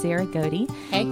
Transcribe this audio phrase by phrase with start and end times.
[0.00, 0.68] Sarah Godey.
[0.90, 1.04] Hey.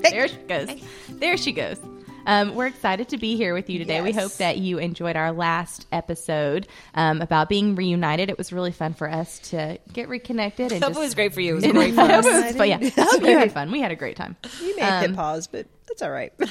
[0.10, 0.68] there she goes.
[1.10, 1.78] There she goes.
[2.26, 4.02] Um, we're excited to be here with you today.
[4.02, 8.28] We hope that you enjoyed our last episode um, about being reunited.
[8.30, 10.70] It was really fun for us to get reconnected.
[10.72, 11.52] And Hope just, it was great for you.
[11.52, 12.24] It was great for us.
[12.26, 12.68] it was fun.
[12.68, 13.70] Yeah, I hope you had fun.
[13.72, 14.36] We had a great time.
[14.62, 16.32] You may Um, hit pause, but that's all right.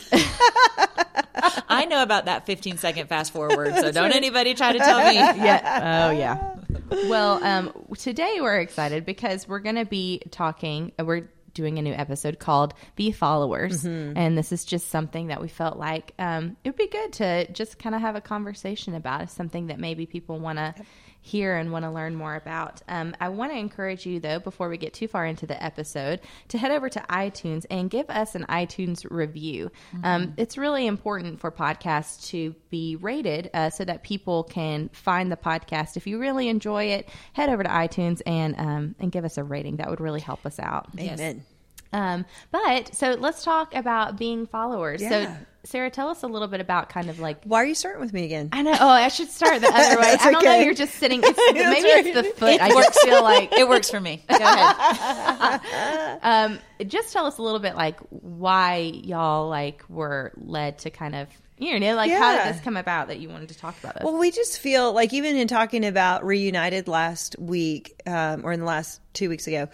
[1.70, 5.16] I know about that 15 second fast forward, so don't anybody try to tell me.
[5.16, 6.08] yeah.
[6.08, 6.56] Oh, yeah.
[6.90, 10.92] Well, um, today we're excited because we're going to be talking.
[11.00, 13.84] uh, We're doing a new episode called "Be Followers,"
[14.18, 17.52] and this is just something that we felt like um, it would be good to
[17.52, 19.22] just kind of have a conversation about.
[19.22, 20.74] It's something that maybe people want to
[21.22, 22.82] hear and want to learn more about.
[22.88, 26.22] Um, I want to encourage you, though, before we get too far into the episode,
[26.50, 29.72] to head over to iTunes and give us an iTunes review.
[30.04, 35.32] Um, it's really important for podcasts to be rated uh, so that people can find
[35.32, 35.98] the podcast.
[35.98, 39.44] If you really enjoy it, head over to iTunes and um, and give us a
[39.44, 39.78] rating.
[39.78, 40.88] That would really help us out.
[40.98, 41.44] Amen.
[41.92, 45.02] Um, but so let's talk about being followers.
[45.02, 48.00] So, Sarah, tell us a little bit about kind of like Why are you starting
[48.00, 48.50] with me again?
[48.54, 48.76] I know.
[48.80, 50.16] Oh, I should start the other way.
[50.22, 50.60] I don't know.
[50.60, 51.22] You're just sitting.
[51.24, 52.62] It's, maybe it's the foot.
[52.62, 52.88] I works.
[52.88, 53.52] just feel like.
[53.60, 54.24] It works for me.
[54.30, 56.20] Go ahead.
[56.24, 61.14] Um, just tell us a little bit like why y'all like were led to kind
[61.16, 63.96] of you know like how did this come about that you wanted to talk about
[63.96, 64.04] this?
[64.04, 68.62] Well, we just feel like even in talking about reunited last week um, or in
[68.62, 69.68] the last two weeks ago,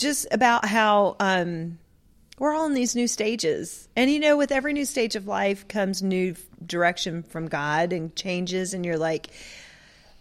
[0.00, 1.78] just about how um,
[2.38, 5.68] we're all in these new stages, and you know, with every new stage of life
[5.68, 6.34] comes new
[6.64, 9.28] direction from God and changes, and you're like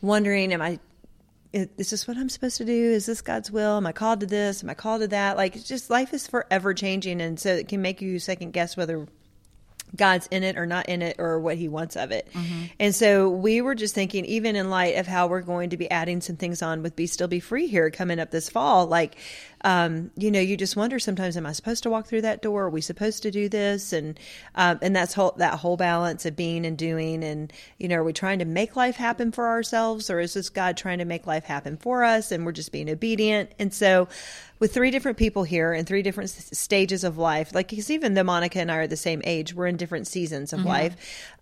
[0.02, 0.80] wondering, am I?
[1.52, 2.92] Is this what I'm supposed to do?
[2.92, 3.78] Is this God's will?
[3.78, 4.62] Am I called to this?
[4.64, 5.36] Am I called to that?
[5.36, 9.08] Like, just life is forever changing, and so it can make you second guess whether
[9.96, 12.28] God's in it or not in it or what he wants of it.
[12.80, 15.90] And so we were just thinking, even in light of how we're going to be
[15.90, 19.16] adding some things on with Be Still Be Free here coming up this fall, like,
[19.62, 22.64] um, you know, you just wonder sometimes, am I supposed to walk through that door?
[22.66, 23.94] Are we supposed to do this?
[23.94, 24.20] And,
[24.56, 27.24] um, and that's whole, that whole balance of being and doing.
[27.24, 30.50] And, you know, are we trying to make life happen for ourselves or is this
[30.50, 32.32] God trying to make life happen for us?
[32.32, 33.52] And we're just being obedient.
[33.60, 34.08] And so,
[34.60, 38.14] with three different people here in three different s- stages of life, like because even
[38.14, 40.96] though Monica and I are the same age, we're in different seasons of life.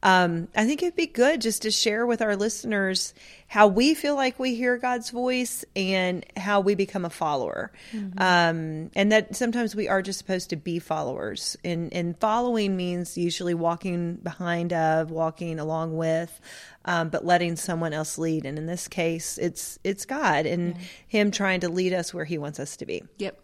[0.04, 3.16] Um, I think it'd be good just to share with our listeners
[3.48, 7.72] how we feel like we hear God's voice and how we become a follower.
[8.18, 11.58] Um, and that sometimes we are just supposed to be followers.
[11.64, 16.40] And, and following means usually walking behind of, walking along with,
[16.86, 18.46] um, but letting someone else lead.
[18.46, 22.38] And in this case, it's it's God and Him trying to lead us where He
[22.38, 23.04] wants us to be.
[23.18, 23.40] Yep.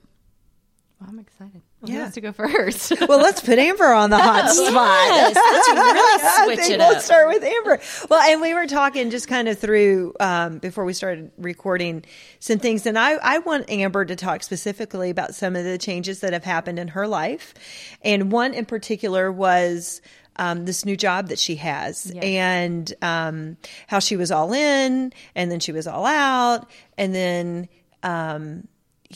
[1.00, 1.62] Well, I'm excited.
[1.86, 2.00] Who Yeah.
[2.04, 2.94] wants to go first?
[3.08, 4.74] Well, let's put Amber on the hot spot.
[4.76, 7.02] Yes, let's really switch it we'll up.
[7.02, 7.80] start with Amber.
[8.10, 12.06] Well, and we were talking just kind of through um, before we started recording
[12.40, 16.22] some things, and I, I want Amber to talk specifically about some of the changes
[16.22, 17.54] that have happened in her life,
[18.02, 20.02] and one in particular was.
[20.36, 23.56] Um, this new job that she has, and um,
[23.86, 26.68] how she was all in, and then she was all out,
[26.98, 27.70] and then
[28.02, 28.68] um,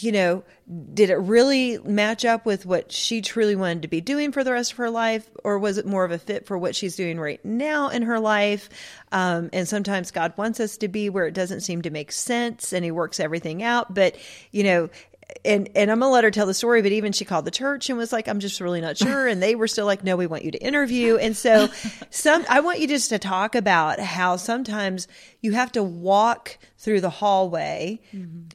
[0.04, 0.44] you know,
[0.94, 4.52] did it really match up with what she truly wanted to be doing for the
[4.52, 7.20] rest of her life, or was it more of a fit for what she's doing
[7.20, 8.70] right now in her life?
[9.12, 12.74] Um, and sometimes God wants us to be where it doesn't seem to make sense,
[12.74, 13.94] and He works everything out.
[13.94, 14.16] But
[14.52, 14.90] you know.
[15.44, 17.90] And and I'm gonna let her tell the story, but even she called the church
[17.90, 20.26] and was like, "I'm just really not sure," and they were still like, "No, we
[20.26, 21.68] want you to interview." And so,
[22.10, 25.08] some I want you just to talk about how sometimes
[25.42, 28.00] you have to walk through the hallway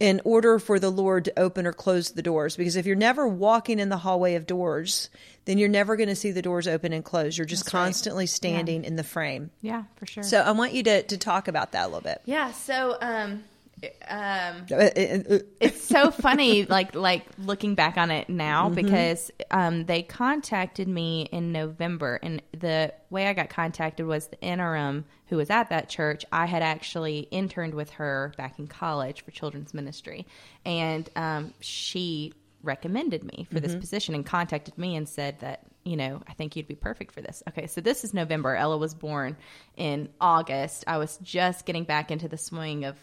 [0.00, 2.56] in order for the Lord to open or close the doors.
[2.56, 5.10] Because if you're never walking in the hallway of doors,
[5.44, 7.36] then you're never going to see the doors open and close.
[7.36, 9.50] You're just constantly standing in the frame.
[9.60, 10.22] yeah, for sure.
[10.22, 12.22] So I want you to, to talk about that a little bit.
[12.24, 12.52] yeah.
[12.52, 13.42] So um,
[14.08, 18.74] um, it's so funny like like looking back on it now Mm-hmm.
[18.74, 24.40] because um, they contacted me in november and the way i got contacted was the
[24.40, 26.26] interim who was at that church.
[26.30, 30.26] I had actually interned with her back in college for children's ministry
[30.66, 33.62] and um, she recommended me for Mm-hmm.
[33.66, 37.12] this position and contacted me and said that you know i think you'd be perfect
[37.12, 37.42] for this.
[37.48, 38.54] Okay so this is november.
[38.54, 39.36] Ella was born
[39.76, 40.84] in august.
[40.86, 42.96] I was just getting back into the swing of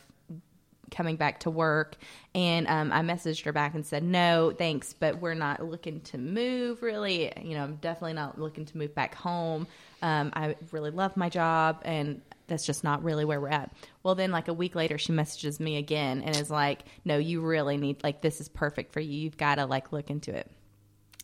[0.89, 1.95] coming back to work.
[2.35, 6.17] And um, i messaged her back and said no thanks but we're not looking to
[6.17, 7.31] move really.
[7.41, 9.67] You know i'm definitely not looking to move back home.
[10.01, 13.71] Um, i really love my job and that's just not really where we're at.
[14.03, 17.41] Well then like a week later she messages me again and is like no you
[17.41, 19.19] really need like this is perfect for you.
[19.19, 20.49] You've got to like look into it.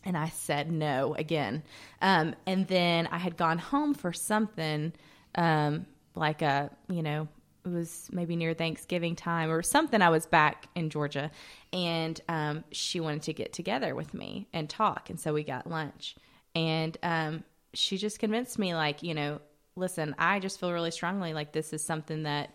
[0.06, 1.64] And I said no again.
[2.00, 4.94] Um, and then I had gone home for something
[5.34, 7.28] um, like a, you know,
[7.66, 10.02] it was maybe near Thanksgiving time or something.
[10.02, 11.32] I was back in Georgia,
[11.74, 15.70] and um, she wanted to get together with me and talk, and so we got
[15.70, 16.16] lunch,
[16.54, 19.40] and um, she just convinced me, like, you know,
[19.76, 22.52] listen, I just feel really strongly like this is something that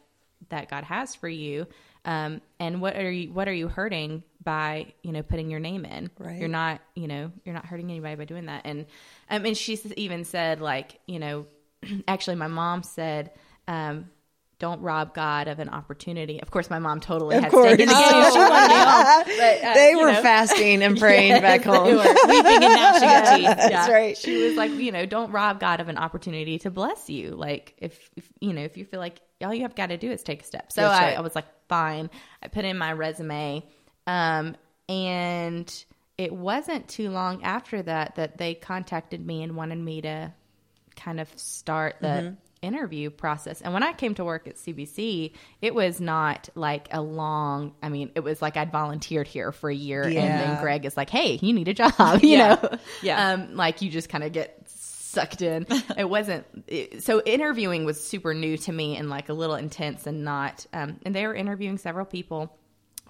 [0.49, 1.67] that God has for you.
[2.05, 5.85] Um, and what are you what are you hurting by you know putting your name
[5.85, 6.11] in?
[6.19, 6.39] Right.
[6.39, 8.63] You're not you know you're not hurting anybody by doing that.
[8.65, 8.87] And
[9.29, 11.47] um, and she even said like you know
[12.09, 13.33] actually my mom said
[13.69, 14.09] um,
[14.61, 16.41] don't rob God of an opportunity.
[16.41, 17.67] Of course, my mom totally Of had course.
[17.75, 18.33] stake in the game.
[18.33, 19.25] She wanted me home.
[19.27, 20.23] But, uh, they were know.
[20.23, 21.87] fasting and praying back home.
[21.97, 22.05] Weeping and
[23.37, 23.47] teeth.
[23.57, 23.91] That's Yeah.
[23.91, 24.17] right.
[24.17, 27.31] She was like, you know, don't rob God of an opportunity to bless you.
[27.31, 30.11] Like, if, if you know, if you feel like all you have got to do
[30.13, 30.71] is take a step.
[30.71, 31.19] So That's I, right.
[31.19, 32.09] I was like, fine.
[32.43, 33.65] I put in my resume,
[34.07, 34.55] um,
[34.89, 35.85] and
[36.19, 40.33] it wasn't too long after that that they contacted me and wanted me to
[40.97, 42.35] kind of start the Mm-hmm.
[42.63, 43.61] Interview process.
[43.63, 47.89] And when I came to work at CBC, it was not like a long, I
[47.89, 51.11] mean, it was like I'd volunteered here for a year and then Greg is like,
[51.11, 51.93] "Hey, you need a job,"
[52.23, 52.57] you Yeah.
[52.63, 52.79] know.
[53.03, 53.33] Yeah.
[53.33, 55.67] Um like you just kind of get sucked in.
[55.97, 60.07] it wasn't it, so interviewing was super new to me and like a little intense
[60.07, 62.57] and not um and they were interviewing several people.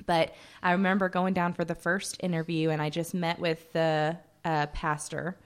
[0.07, 4.17] But I remember going down for the first interview and I just met with the
[4.45, 5.37] uh, pastor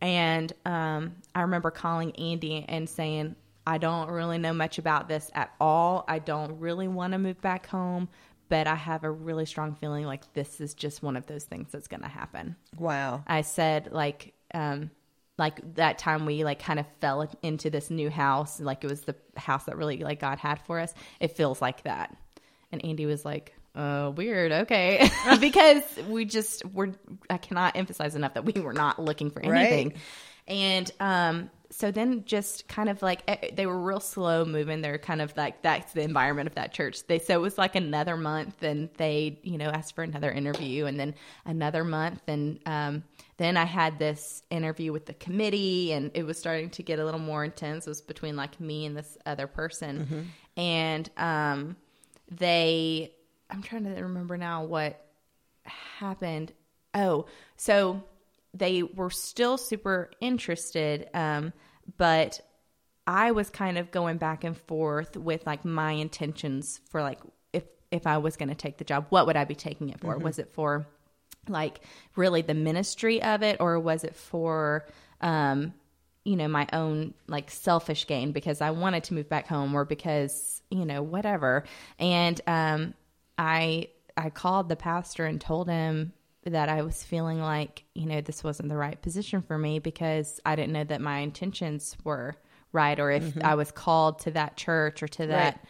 [0.00, 3.36] and um, I remember calling Andy and saying,
[3.66, 6.04] I don't really know much about this at all.
[6.06, 8.08] I don't really want to move back home,
[8.48, 11.72] but I have a really strong feeling like this is just one of those things
[11.72, 12.56] that's going to happen.
[12.78, 13.24] Wow.
[13.26, 14.90] I said, like, um,
[15.38, 19.00] like that time we like kind of fell into this new house, like it was
[19.02, 20.94] the house that really like God had for us.
[21.18, 22.16] It feels like that.
[22.70, 24.52] And Andy was like, uh, weird.
[24.52, 25.10] Okay.
[25.40, 26.90] because we just were,
[27.28, 29.96] I cannot emphasize enough that we were not looking for Right.
[30.46, 34.80] And, um, so then just kind of like eh, they were real slow moving.
[34.80, 37.04] They're kind of like that's the environment of that church.
[37.06, 40.86] They so it was like another month, and they you know asked for another interview,
[40.86, 41.14] and then
[41.44, 43.02] another month, and um,
[43.38, 47.04] then I had this interview with the committee, and it was starting to get a
[47.04, 47.88] little more intense.
[47.88, 51.76] It was between like me and this other person, and um,
[52.30, 53.12] they
[53.50, 55.04] I'm trying to remember now what
[55.64, 56.52] happened.
[56.94, 57.26] Oh,
[57.56, 58.04] so
[58.54, 61.52] they were still super interested, um,
[61.98, 62.40] but
[63.06, 67.18] I was kind of going back and forth with like my intentions for like
[67.52, 70.00] if if I was going to take the job, what would I be taking it
[70.00, 70.16] for?
[70.16, 70.86] Was it for
[71.48, 71.80] like
[72.16, 74.86] really the ministry of it, or was it for
[75.20, 75.74] um,
[76.24, 79.84] you know my own like selfish gain because I wanted to move back home, or
[79.84, 81.64] because you know whatever?
[81.98, 82.94] And um,
[83.36, 86.12] I I called the pastor and told him
[86.46, 90.40] that I was feeling like, you know, this wasn't the right position for me because
[90.44, 92.36] I didn't know that my intentions were
[92.72, 95.64] right or if I was called to that church or to that,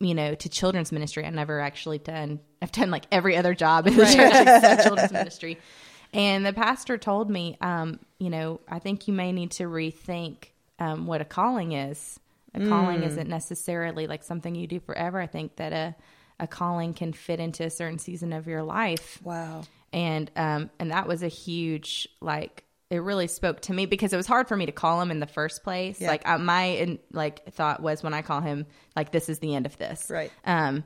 [0.00, 1.24] you know, to children's ministry.
[1.24, 5.12] I've never actually done, I've done like every other job in the church except children's
[5.12, 5.58] ministry.
[6.12, 10.48] And the pastor told me, um, you know, I think you may need to rethink
[10.78, 12.18] um, what a calling is.
[12.54, 15.20] A calling isn't necessarily like something you do forever.
[15.20, 15.94] I think that a,
[16.40, 19.62] a calling can fit into a certain season of your life Wow.
[19.92, 24.16] And um and that was a huge like it really spoke to me because it
[24.16, 26.00] was hard for me to call him in the first place.
[26.00, 26.08] Yeah.
[26.08, 28.66] like my in, like thought was when i call him
[28.96, 30.10] like this is the end of this.
[30.10, 30.32] Right.
[30.44, 30.84] um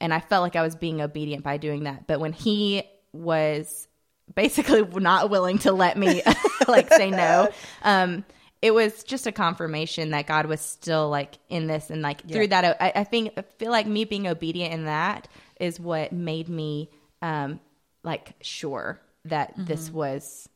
[0.00, 2.06] and i felt like i was being obedient by doing that.
[2.06, 2.82] But when he
[3.12, 3.88] was
[4.34, 6.22] basically not willing to let me
[6.68, 7.48] like say no
[7.82, 8.24] um
[8.62, 11.88] it was just a confirmation that God was still like in this.
[11.88, 15.28] And like through that I, I think I feel like me being obedient in that
[15.58, 16.90] is what made me
[17.22, 17.60] um
[18.02, 20.48] like sure that this was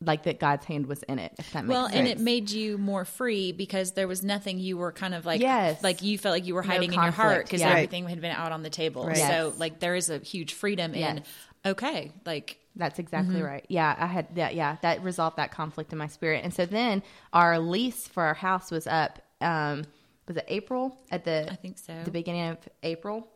[0.00, 1.96] like that God's hand was in it if that makes Well, sense.
[1.96, 5.40] and it made you more free because there was nothing you were kind of like,
[5.40, 5.82] Yes.
[5.82, 7.70] like you felt like you were No hiding in your heart because yeah.
[7.70, 9.04] everything had been out on the table.
[9.06, 9.16] Right.
[9.16, 11.24] So, like, there is a huge freedom in,
[11.66, 13.66] okay, like, That's exactly right.
[13.68, 14.54] Yeah, I had that.
[14.54, 16.44] Yeah, that resolved that conflict in my spirit.
[16.44, 19.18] And so then our lease for our house was up.
[19.40, 19.82] Um,
[20.28, 21.48] was it April at the?
[21.50, 21.92] I think so.
[22.04, 23.26] The beginning of April,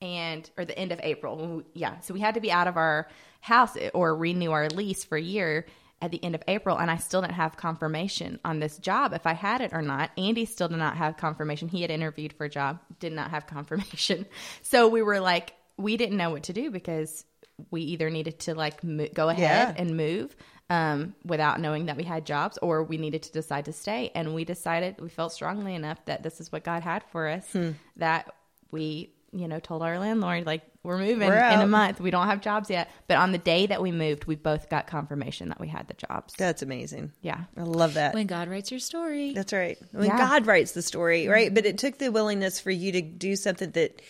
[0.00, 1.62] and or the end of April.
[1.74, 3.08] Yeah, so we had to be out of our
[3.40, 5.66] house or renew our lease for a year
[6.00, 9.26] at the end of April, and I still didn't have confirmation on this job if
[9.26, 10.10] I had it or not.
[10.16, 11.66] Andy still did not have confirmation.
[11.68, 14.26] He had interviewed for a job, did not have confirmation.
[14.62, 17.24] So we were like, we didn't know what to do because
[17.72, 19.82] we either needed to like mo- go ahead Yeah.
[19.82, 20.36] and move
[20.70, 24.12] um, without knowing that we had jobs, or we needed to decide to stay.
[24.14, 27.50] And we decided we felt strongly enough that this is what God had for us
[27.50, 27.70] Hmm.
[27.96, 28.32] that
[28.70, 32.00] we you know, told our landlord like we're moving We're in a month.
[32.00, 32.90] We don't have jobs yet.
[33.08, 35.94] But on the day that we moved, we both got confirmation that we had the
[35.94, 36.32] jobs.
[36.38, 37.12] That's amazing.
[37.20, 37.40] Yeah.
[37.56, 38.14] I love that.
[38.14, 39.34] When God writes your story.
[39.34, 39.76] That's right.
[39.92, 40.16] When Yeah.
[40.16, 41.46] God writes the story, right?
[41.48, 41.54] Mm-hmm.
[41.54, 44.00] But it took the willingness for you to do something that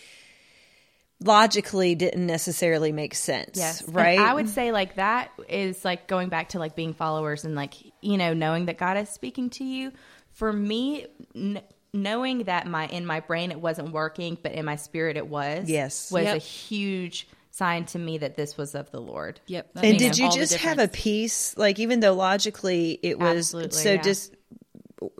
[1.21, 3.59] logically didn't necessarily make sense.
[3.59, 3.81] Yes.
[3.83, 4.19] And Right.
[4.21, 7.75] I would say like that is like going back to like being followers and like,
[8.01, 9.93] you know, knowing that God is speaking to you.
[10.33, 11.61] For me, n-
[11.93, 15.69] knowing that my in my brain it wasn't working, but in my spirit it was.
[15.69, 16.11] Yes.
[16.11, 16.37] Was Yep.
[16.37, 19.41] a huge sign to me that this was of the Lord.
[19.47, 19.75] Yep.
[19.75, 21.57] that and makes did you just have a peace?
[21.57, 24.03] Like, even though logically it was Absolutely, so yeah.
[24.03, 24.35] just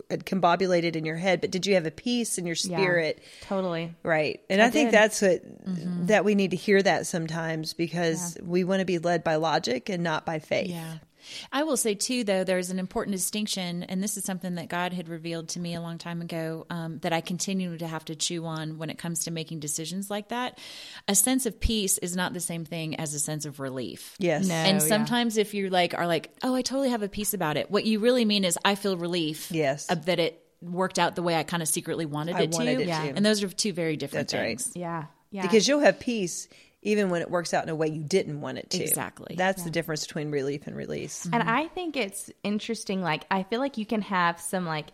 [0.09, 2.77] combobulated in your head, but did you have a peace in your Yeah.
[2.79, 3.21] spirit?
[3.43, 3.95] Totally.
[4.03, 4.41] Right.
[4.49, 4.95] And I, think did.
[4.95, 6.07] that's what mm-hmm.
[6.07, 9.89] that we need to hear that sometimes because we want to be led by logic
[9.89, 10.71] and not by faith.
[10.71, 10.99] Yeah.
[11.53, 14.93] I will say too, though, there's an important distinction, and this is something that God
[14.93, 18.15] had revealed to me a long time ago um, that I continue to have to
[18.15, 20.59] chew on when it comes to making decisions like that.
[21.07, 24.15] A sense of peace is not the same thing as a sense of relief.
[24.19, 24.47] Yes.
[24.49, 24.55] No.
[24.55, 24.87] And yeah.
[24.87, 27.71] sometimes if you like are like, oh, I totally have a peace about it.
[27.71, 29.51] What you really mean is I feel relief.
[29.51, 29.91] Yes.
[29.91, 32.77] uh, that it worked out the way I kind of secretly wanted I it wanted
[32.79, 32.83] to.
[32.83, 33.03] it Yeah.
[33.05, 33.09] to.
[33.17, 34.61] And those are two very different That's right.
[34.61, 34.73] things.
[34.75, 35.05] Yeah.
[35.31, 35.43] Yeah.
[35.43, 36.49] Because you'll have peace
[36.83, 38.83] even when it works out in a way you didn't want it to.
[38.83, 39.35] Exactly.
[39.37, 41.25] That's the difference between relief and release.
[41.33, 43.03] And I think it's interesting.
[43.03, 44.87] Like, I feel like you can have some, like,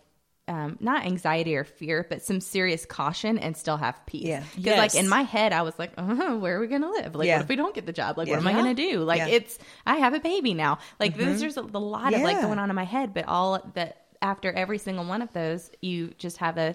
[0.49, 4.25] um, not anxiety or fear, but some serious caution and still have peace.
[4.25, 4.41] Yeah.
[4.41, 4.79] Because, Yes.
[4.95, 6.05] like, in my head, I was like, uh
[6.37, 7.15] where are we going to live?
[7.15, 7.37] Like, Yeah.
[7.37, 8.19] what if we don't get the job?
[8.19, 8.35] Like, Yeah.
[8.35, 9.01] what am I going to do?
[9.01, 9.29] Like, Yeah.
[9.29, 10.79] it's, I have a baby now.
[11.01, 14.05] Like, there's a, a lot of, like, going on in my head, but all that
[14.21, 16.75] after every single one of those, you just have a,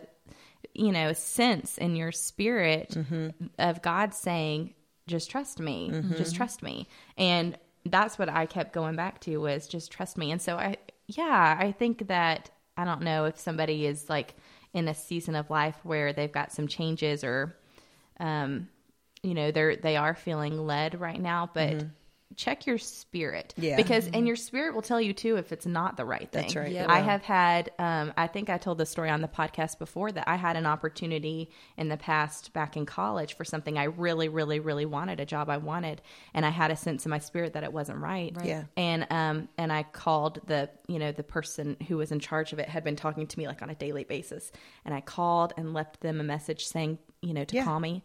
[0.74, 2.96] you know, sense in your spirit
[3.60, 4.74] of God saying,
[5.10, 6.88] just trust me, just trust me.
[7.18, 10.32] And that's what I kept going back to was just trust me.
[10.32, 14.36] And so I, yeah, I think that I don't know if somebody is like
[14.74, 17.56] in a season of life where they've got some changes or,
[18.20, 18.70] um,
[19.24, 21.74] you know, they're, they are feeling led right now, but
[22.36, 23.76] check your spirit Yeah.
[23.76, 26.56] because and your spirit will tell you too if it's not the right thing That's
[26.56, 26.88] right, Yep.
[26.90, 30.28] i have had um, i think i told the story on the podcast before that
[30.28, 34.60] i had an opportunity in the past back in college for something i really really
[34.60, 36.02] really wanted a job i wanted
[36.36, 38.66] and i had a sense in my spirit that it wasn't right, Yeah.
[38.78, 42.60] and um and i called the you know the person who was in charge of
[42.60, 44.52] it had been talking to me like on a daily basis
[44.86, 47.66] and i called and left them a message saying you know to Yeah.
[47.66, 48.04] call me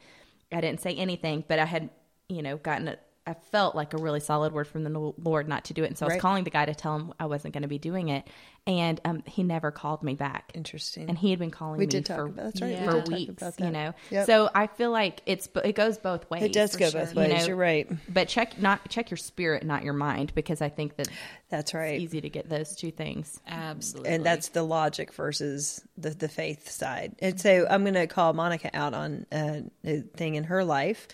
[0.51, 1.91] i didn't say anything but i had
[2.31, 4.91] you know gotten a I felt like a really solid word from the
[5.23, 7.15] Lord not to do it, and so I was calling the guy to tell him
[7.19, 8.27] I wasn't going to be doing it,
[8.67, 10.51] and um, he never called me back.
[10.55, 11.09] Interesting.
[11.09, 12.93] And he had been calling We me did talk for, about- that's right, we for
[12.93, 13.95] did talk weeks, about you know.
[14.11, 14.27] Yep.
[14.27, 16.43] So I feel like it's it goes both ways.
[16.43, 17.33] it does go sure, both you ways.
[17.41, 17.47] know.
[17.47, 17.91] You're right.
[18.13, 21.09] But check not check your spirit, not your mind, because I think that
[21.49, 21.95] That's right.
[21.95, 23.41] it's easy to get those two things.
[23.47, 24.11] Absolutely.
[24.13, 27.17] and that's the logic versus the the faith side.
[27.21, 31.09] And so I'm going to call Monica out on uh, a thing in her life.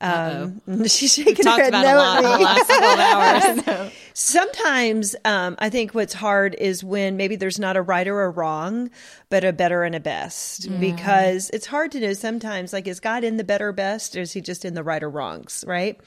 [0.00, 2.36] Um, she's shaking her head about no a at lot in me.
[2.36, 3.92] the last couple of hours.
[4.14, 8.30] Sometimes um, I think what's hard is when maybe there's not a right or a
[8.30, 8.90] wrong,
[9.28, 10.68] but a better and a best.
[10.78, 14.32] Because it's hard to know sometimes, like, is God in the better best, or is
[14.32, 16.00] he just in the right or wrongs, right?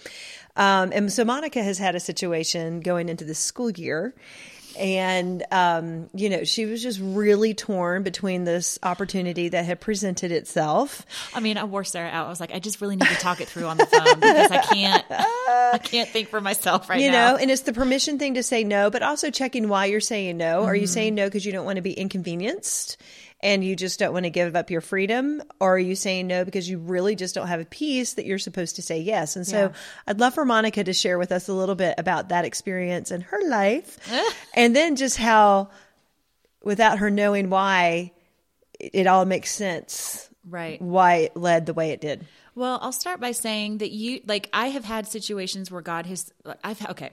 [0.55, 4.15] Um, and so Monica has had a situation going into this school year.
[4.77, 10.31] And, um, you know, she was just really torn between this opportunity that had presented
[10.31, 11.05] itself.
[11.33, 12.27] I mean, I wore Sarah out.
[12.27, 14.51] I was like, I just really need to talk it through on the phone because
[14.51, 17.05] I can't, I can't think for myself right now.
[17.05, 19.99] you know and it's the permission thing to say no but also checking why you're
[19.99, 22.97] saying no are you saying no because you don't want to be inconvenienced
[23.41, 26.43] and you just don't want to give up your freedom or are you saying no
[26.43, 29.45] because you really just don't have a peace that you're supposed to say yes and
[29.45, 29.71] so Yeah.
[30.07, 33.21] i'd love for monica to share with us a little bit about that experience in
[33.21, 33.97] her life
[34.55, 35.69] and then just how
[36.63, 38.11] without her knowing why
[38.79, 40.81] it it all makes sense Right.
[40.81, 42.25] why it led the way it did
[42.55, 46.31] Well, I'll start by saying that you like I have had situations where God has
[46.63, 47.11] I've okay,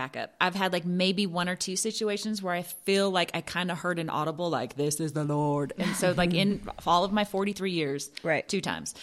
[0.00, 0.32] back up.
[0.40, 3.78] I've had like maybe one or two situations where I feel like I kind of
[3.78, 5.74] heard an audible like this is the Lord.
[5.76, 8.48] And so like in all of my 43 years, Right.
[8.48, 8.94] two times.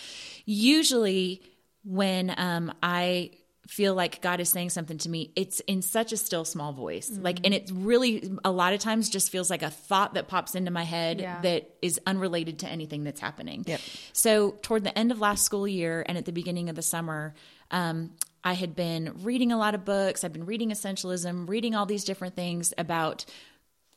[0.45, 1.43] Usually
[1.83, 3.31] when um I
[3.67, 7.11] feel like God is saying something to me, it's in such a still small voice.
[7.11, 10.55] Like and it really a lot of times just feels like a thought that pops
[10.55, 11.41] into my head Yeah.
[11.41, 13.65] that is unrelated to anything that's happening.
[13.67, 13.81] Yep.
[14.13, 17.35] So, toward the end of last school year and at the beginning of the summer,
[17.69, 18.11] um,
[18.43, 20.23] I had been reading a lot of books.
[20.23, 23.25] I've been reading essentialism, reading all these different things about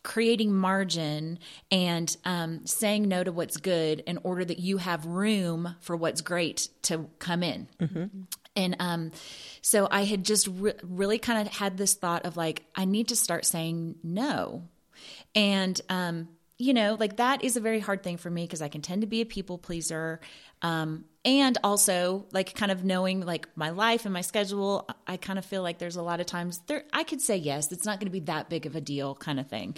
[0.03, 1.39] creating margin
[1.71, 6.23] and um, saying no to what's good in order that you have room for what's
[6.23, 7.69] great to come in.
[8.57, 9.13] And um,
[9.61, 13.09] so I had just re- really kind of had this thought of like, I need
[13.09, 14.63] to start saying no.
[15.35, 16.29] And, um,
[16.59, 19.03] you know, like that is a very hard thing for me because I can tend
[19.03, 20.21] to be a people pleaser.
[20.63, 25.39] Um, and also like kind of knowing like my life and my schedule, I kind
[25.39, 27.99] of feel like there's a lot of times there I could say yes, it's not
[27.99, 29.77] going to be that big of a deal kind of thing.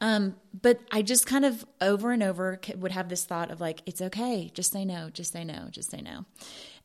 [0.00, 3.82] Um, but I just kind of over and over would have this thought of like,
[3.84, 6.24] it's okay, just say no, just say no, just say no.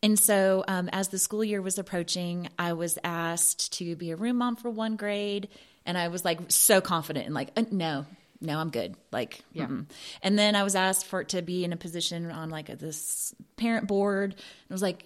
[0.02, 4.16] And so, um, as the school year was approaching, I was asked to be a
[4.16, 5.48] room mom for one grade,
[5.86, 8.06] and I was like so confident and like, uh, no,
[8.44, 8.96] no, I'm good.
[9.12, 9.66] Like, yeah.
[9.66, 9.86] Mm-mm.
[10.22, 12.76] And then I was asked for it to be in a position on like a,
[12.76, 14.34] this parent board.
[14.34, 15.06] And I was like,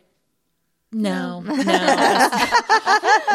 [0.92, 1.56] no, no.
[1.56, 1.64] no.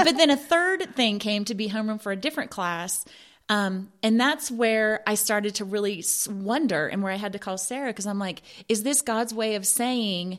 [0.04, 3.04] but then a third thing came to be homeroom for a different class.
[3.48, 7.58] Um, and that's where I started to really wonder and where I had to call
[7.58, 10.38] Sarah because I'm like, is this God's way of saying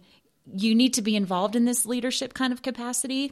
[0.51, 3.31] you need to be involved in this leadership kind of capacity?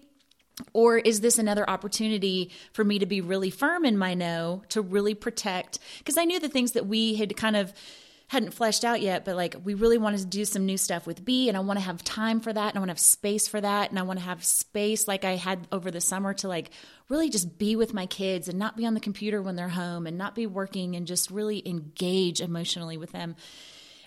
[0.74, 4.82] Or is this another opportunity for me to be really firm in my no, to
[4.82, 5.80] really protect?
[6.00, 7.74] Because I knew the things that we had kind of
[8.28, 11.26] hadn't fleshed out yet, but like we really wanted to do some new stuff with
[11.26, 13.50] B, and I want to have time for that, and I want to have space
[13.50, 16.48] for that, and I want to have space like I had over the summer to
[16.48, 16.70] like
[17.10, 20.08] really just be with my kids and not be on the computer when they're home
[20.08, 23.36] and not be working and just really engage emotionally with them.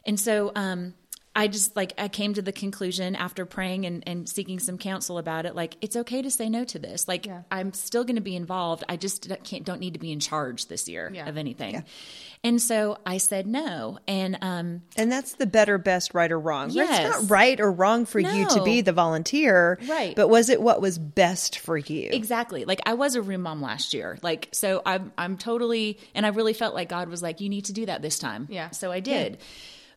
[0.06, 0.94] And so, um,
[1.36, 5.18] I just like I came to the conclusion after praying and, and seeking some counsel
[5.18, 7.08] about it, like it's okay to say no to this.
[7.08, 7.42] Like yeah.
[7.50, 8.84] I'm still going to be involved.
[8.88, 11.28] I just can't don't need to be in charge this year yeah.
[11.28, 11.74] of anything.
[11.74, 11.82] Yeah.
[12.44, 16.70] And so I said no, and um, and that's the better, best, right or wrong.
[16.70, 16.90] Yes.
[16.90, 18.30] It's not right or wrong for no.
[18.30, 20.14] you to be the volunteer, right?
[20.14, 22.10] But was it what was best for you?
[22.12, 22.64] Exactly.
[22.64, 26.28] Like I was a room mom last year, like so I'm I'm totally, and I
[26.28, 28.46] really felt like God was like, you need to do that this time.
[28.50, 28.70] Yeah.
[28.70, 29.38] So I did.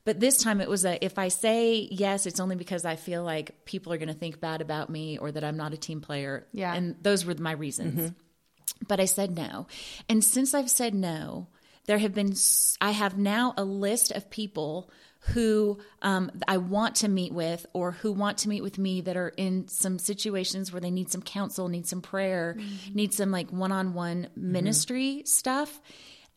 [0.08, 3.26] But this time it was a if I say yes, it's only because I feel
[3.26, 6.00] like people are going to think bad about me or that I'm not a team
[6.00, 6.48] player.
[6.54, 6.74] Yeah.
[6.74, 8.00] And those were my reasons.
[8.00, 8.86] Mm-hmm.
[8.88, 9.68] But I said no.
[10.08, 11.48] And since I've said no,
[11.88, 12.34] there have been,
[12.80, 14.90] I have now a list of people
[15.34, 19.18] who um, I want to meet with or who want to meet with me that
[19.18, 22.96] are in some situations where they need some counsel, need some prayer, mm-hmm.
[22.96, 25.82] need some like one on one ministry stuff.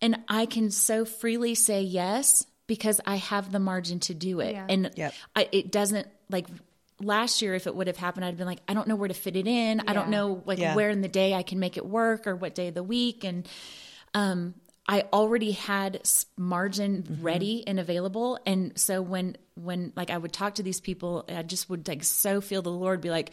[0.02, 4.52] And I can so freely say yes because I have the margin to do it.
[4.52, 4.66] Yeah.
[4.68, 5.12] And yep.
[5.34, 6.46] I, it doesn't like
[7.00, 9.14] last year if it would have happened I'd been like I don't know where to
[9.14, 9.78] fit it in.
[9.78, 9.84] Yeah.
[9.88, 10.76] I don't know like yeah.
[10.76, 13.24] where in the day I can make it work or what day of the week
[13.24, 13.48] and
[14.14, 14.54] um
[14.86, 16.00] I already had
[16.36, 17.24] margin mm-hmm.
[17.24, 21.42] ready and available and so when when like I would talk to these people I
[21.42, 23.32] just would like so feel the Lord be like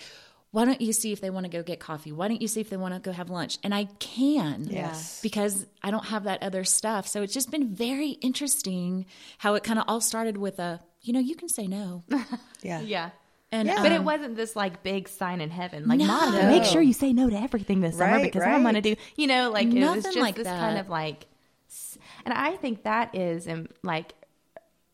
[0.58, 2.12] why don't you see if they want to go get coffee?
[2.12, 3.60] Why don't you see if they want to go have lunch?
[3.62, 7.08] And I can, yes, because I don't have that other stuff.
[7.08, 9.06] So it's just been very interesting
[9.38, 12.04] how it kind of all started with a, you know, you can say no.
[12.63, 13.12] yeah, yeah.
[13.52, 13.84] And, yeah.
[13.84, 16.50] but it um, wasn't this like big sign in heaven, like no.
[16.50, 18.56] make sure you say no to everything this summer right, because right.
[18.56, 20.60] I'm going to do, you know, like Nothing it was just like this that.
[20.60, 21.28] kind of like,
[22.26, 24.15] and I think that is um, like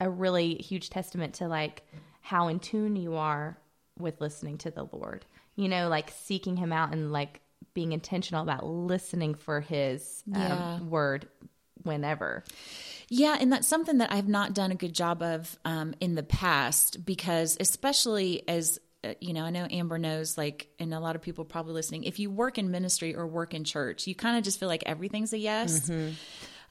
[0.01, 1.83] a really huge testament to like
[2.19, 3.57] how in tune you are
[3.97, 7.41] with listening to the Lord you know, like seeking him out and like
[7.73, 10.79] being intentional about listening for his um, yeah.
[10.81, 11.27] word
[11.83, 12.43] whenever.
[13.09, 16.23] Yeah, and that's something that I've not done a good job of um, in the
[16.23, 21.15] past because, especially as uh, you know, I know Amber knows, like, and a lot
[21.15, 24.37] of people probably listening, if you work in ministry or work in church, you kind
[24.37, 25.89] of just feel like everything's a yes.
[25.89, 26.13] Mm-hmm.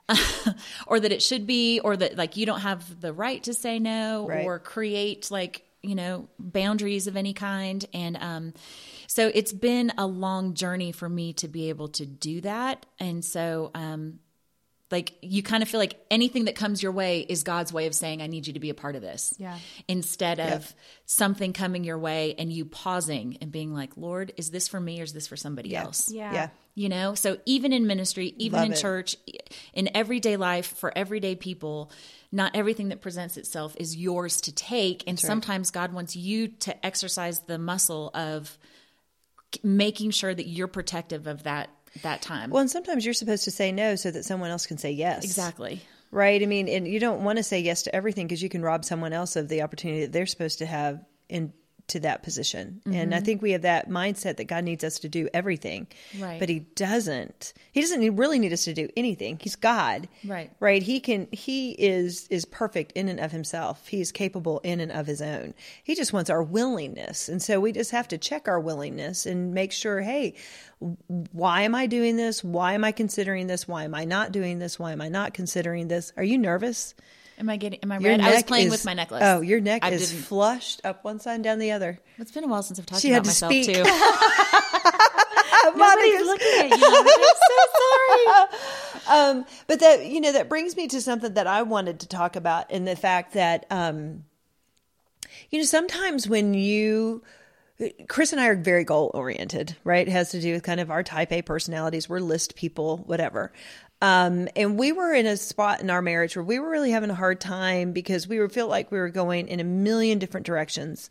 [0.86, 3.78] or that it should be, or that like you don't have the right to say
[3.78, 4.44] no, right.
[4.44, 7.84] or create like you know, boundaries of any kind.
[7.92, 8.54] And um,
[9.06, 12.86] so it's been a long journey for me to be able to do that.
[12.98, 14.20] And so, um,
[14.92, 17.94] like you kind of feel like anything that comes your way is God's way of
[17.94, 19.34] saying, I need you to be a part of this.
[19.38, 19.58] Yeah.
[19.88, 20.72] Instead of
[21.06, 25.00] something coming your way and you pausing and being like, Lord, is this for me
[25.00, 25.84] or is this for somebody yeah.
[25.84, 26.12] else?
[26.12, 26.32] Yeah.
[26.32, 26.48] yeah.
[26.74, 28.80] You know, so even in ministry, even Love in it.
[28.80, 29.16] church,
[29.72, 31.90] in everyday life for everyday people,
[32.30, 35.04] not everything that presents itself is yours to take.
[35.06, 35.88] And That's sometimes right.
[35.88, 38.58] God wants you to exercise the muscle of
[39.62, 42.50] making sure that you're protective of that that time.
[42.50, 45.24] Well, and sometimes you're supposed to say no so that someone else can say yes.
[45.24, 45.82] Exactly.
[46.10, 46.42] Right?
[46.42, 48.84] I mean, and you don't want to say yes to everything because you can rob
[48.84, 51.52] someone else of the opportunity that they're supposed to have in
[51.92, 52.80] to that position.
[52.86, 52.96] Mm-hmm.
[52.96, 53.24] And I mm-hmm.
[53.24, 55.86] think we have that mindset that God needs us to do everything.
[56.18, 56.40] Right.
[56.40, 57.52] But he doesn't.
[57.70, 59.38] He doesn't really need us to do anything.
[59.40, 60.08] He's God.
[60.24, 60.50] Right.
[60.58, 60.82] Right.
[60.82, 63.86] He can he is is perfect in and of himself.
[63.86, 65.54] He is capable in and of his own.
[65.84, 67.28] He just wants our willingness.
[67.28, 70.34] And so we just have to check our willingness and make sure, hey,
[71.32, 72.42] why am I doing this?
[72.42, 73.68] Why am I considering this?
[73.68, 74.78] Why am I not doing this?
[74.78, 76.12] Why am I not considering this?
[76.16, 76.94] Are you nervous?
[77.42, 77.80] Am I getting?
[77.82, 78.20] Am I your red?
[78.20, 79.20] I was playing is, with my necklace.
[79.24, 80.26] Oh, your neck I is didn't.
[80.26, 81.98] flushed up one side and down the other.
[82.18, 83.66] It's been a while since I've talked she about myself speak.
[83.66, 83.72] too.
[85.74, 86.86] Nobody's looking at you.
[86.86, 88.48] I'm so sorry.
[89.04, 92.36] Um, but that you know that brings me to something that I wanted to talk
[92.36, 94.24] about, in the fact that um,
[95.50, 97.22] you know, sometimes when you,
[98.08, 100.06] Chris and I are very goal oriented, right?
[100.06, 102.08] It has to do with kind of our type A personalities.
[102.08, 103.52] We're list people, whatever.
[104.02, 107.08] Um, and we were in a spot in our marriage where we were really having
[107.08, 110.44] a hard time because we were feel like we were going in a million different
[110.44, 111.08] directions.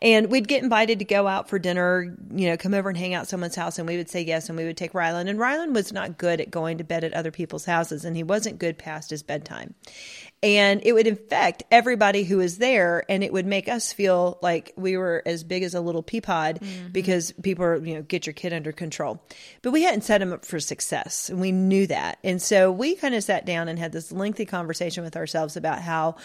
[0.00, 3.12] And we'd get invited to go out for dinner, you know, come over and hang
[3.12, 5.28] out someone's house, and we would say yes, and we would take Rylan.
[5.28, 8.22] And Rylan was not good at going to bed at other people's houses, and he
[8.22, 9.74] wasn't good past his bedtime
[10.42, 14.72] and it would infect everybody who was there and it would make us feel like
[14.74, 16.88] we were as big as a little pea pod mm-hmm.
[16.88, 19.22] because people are you know get your kid under control
[19.60, 22.94] but we hadn't set him up for success and we knew that and so we
[22.94, 26.16] kind of sat down and had this lengthy conversation with ourselves about how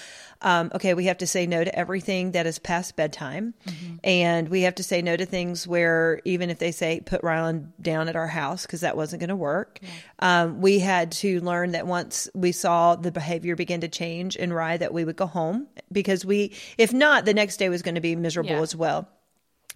[0.42, 3.96] um, okay we have to say no to everything that is past bedtime mm-hmm.
[4.04, 7.68] and we have to say no to things where even if they say put rylan
[7.82, 10.44] down at our house because that wasn't going to work yeah.
[10.44, 14.36] um, we had to learn that once we saw the behavior begin to change change
[14.36, 17.82] in Rye that we would go home because we, if not, the next day was
[17.82, 18.62] going to be miserable yeah.
[18.62, 19.08] as well.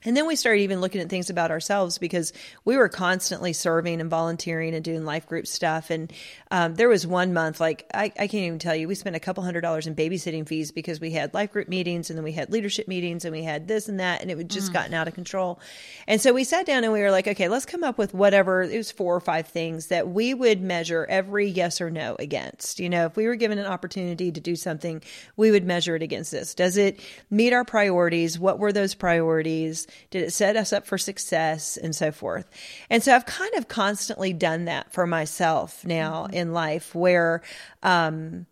[0.06, 2.32] And then we started even looking at things about ourselves because
[2.64, 5.90] we were constantly serving and volunteering and doing life group stuff.
[5.90, 6.12] And
[6.52, 9.20] um, there was one month, like, I, I, can't even tell you, we spent a
[9.20, 12.32] couple hundred dollars in babysitting fees because we had life group meetings and then we
[12.32, 14.22] had leadership meetings and we had this and that.
[14.22, 14.74] And it had just mm.
[14.74, 15.60] gotten out of control.
[16.08, 18.62] And so we sat down and we were like, okay, let's come up with whatever,
[18.62, 22.80] it was four or five things that we would measure every yes or no against.
[22.80, 25.02] You know, if we were given an opportunity to do something,
[25.36, 26.56] we would measure it against this.
[26.56, 28.40] Does it meet our priorities?
[28.40, 29.88] What were those priorities?
[30.10, 32.50] Did it set us up for success and so forth?
[32.90, 36.34] And so I've kind of constantly done that for myself now mm-hmm.
[36.34, 37.42] in life where,
[37.84, 38.46] um,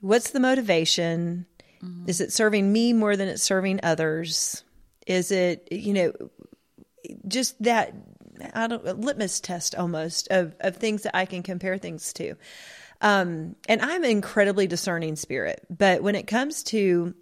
[0.00, 1.46] what's the motivation?
[1.82, 2.08] Mm-hmm.
[2.08, 4.64] Is it serving me more than it's serving others?
[5.06, 6.12] Is it, you know,
[7.28, 7.94] just that,
[8.54, 12.34] I don't, litmus test almost of, of things that I can compare things to.
[13.00, 17.14] Um, and I'm an incredibly discerning spirit, but when it comes to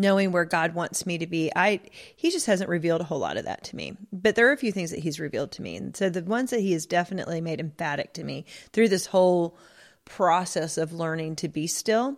[0.00, 1.52] knowing where God wants me to be.
[1.54, 1.80] I
[2.16, 3.96] he just hasn't revealed a whole lot of that to me.
[4.12, 5.76] But there are a few things that he's revealed to me.
[5.76, 9.56] And so the ones that he has definitely made emphatic to me through this whole
[10.04, 12.16] process of learning to be still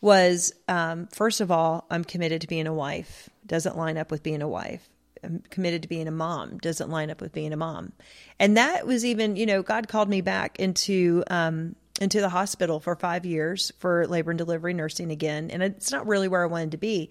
[0.00, 3.30] was um, first of all, I'm committed to being a wife.
[3.46, 4.88] Doesn't line up with being a wife.
[5.24, 6.58] I'm committed to being a mom.
[6.58, 7.92] Doesn't line up with being a mom.
[8.40, 12.80] And that was even, you know, God called me back into um, into the hospital
[12.80, 15.50] for five years for labor and delivery nursing again.
[15.50, 17.10] And it's not really where I wanted to be.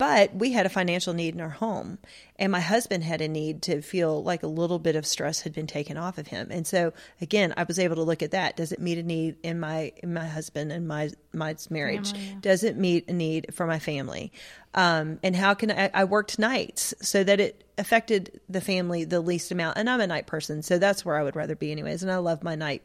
[0.00, 1.98] But we had a financial need in our home,
[2.38, 5.52] and my husband had a need to feel like a little bit of stress had
[5.52, 6.48] been taken off of him.
[6.50, 8.56] And so, again, I was able to look at that.
[8.56, 12.12] Does it meet a need in my in my husband and my my marriage?
[12.12, 12.38] Family.
[12.40, 14.32] Does it meet a need for my family?
[14.72, 15.90] Um, and how can I?
[15.92, 19.76] I worked nights so that it affected the family the least amount.
[19.76, 22.02] And I'm a night person, so that's where I would rather be, anyways.
[22.02, 22.82] And I love my night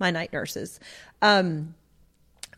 [0.00, 0.80] my night nurses.
[1.22, 1.76] Um,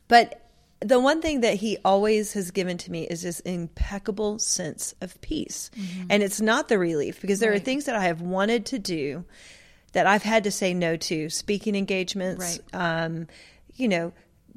[0.08, 0.47] but
[0.80, 5.20] the one thing that he always has given to me is this impeccable sense of
[5.20, 5.70] peace.
[5.76, 6.06] Mm-hmm.
[6.10, 7.60] And it's not the relief because there right.
[7.60, 9.24] are things that I have wanted to do
[9.92, 13.04] that I've had to say no to speaking engagements, right.
[13.04, 13.26] um,
[13.74, 14.12] you know,